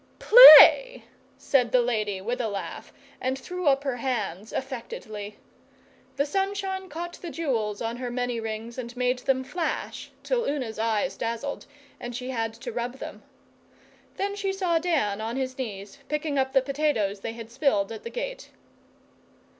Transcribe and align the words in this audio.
'Play!' 0.17 1.03
said 1.37 1.71
the 1.71 1.79
lady 1.83 2.19
with 2.21 2.41
a 2.41 2.47
laugh, 2.47 2.91
and 3.21 3.37
threw 3.37 3.67
up 3.67 3.83
her 3.83 3.97
hands 3.97 4.51
affectedly. 4.51 5.37
The 6.15 6.25
sunshine 6.25 6.89
caught 6.89 7.13
the 7.21 7.29
jewels 7.29 7.83
on 7.83 7.97
her 7.97 8.09
many 8.09 8.39
rings 8.39 8.79
and 8.79 8.97
made 8.97 9.19
them 9.19 9.43
flash 9.43 10.09
till 10.23 10.45
Una's 10.45 10.79
eyes 10.79 11.15
dazzled, 11.17 11.67
and 11.99 12.15
she 12.15 12.31
had 12.31 12.55
to 12.55 12.71
rub 12.71 12.95
them. 12.95 13.21
Then 14.17 14.35
she 14.35 14.51
saw 14.51 14.79
Dan 14.79 15.21
on 15.21 15.35
his 15.37 15.55
knees 15.59 15.99
picking 16.09 16.39
up 16.39 16.53
the 16.53 16.63
potatoes 16.63 17.19
they 17.19 17.33
had 17.33 17.51
spilled 17.51 17.91
at 17.91 18.01
the 18.01 18.09
gate. 18.09 18.49